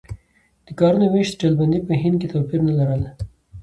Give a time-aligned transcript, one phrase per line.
[0.65, 3.03] د کارونو وېش ډلبندي په هند کې توپیرونه نه لرل.